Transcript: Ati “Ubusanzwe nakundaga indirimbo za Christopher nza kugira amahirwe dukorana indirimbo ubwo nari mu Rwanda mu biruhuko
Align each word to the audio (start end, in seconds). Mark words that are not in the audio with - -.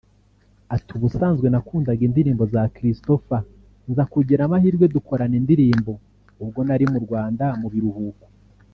Ati 0.75 0.91
“Ubusanzwe 0.97 1.47
nakundaga 1.49 2.01
indirimbo 2.07 2.43
za 2.53 2.61
Christopher 2.75 3.43
nza 3.89 4.03
kugira 4.13 4.41
amahirwe 4.43 4.85
dukorana 4.95 5.35
indirimbo 5.41 5.91
ubwo 6.43 6.59
nari 6.67 6.85
mu 6.91 6.99
Rwanda 7.05 7.45
mu 7.61 7.67
biruhuko 7.75 8.25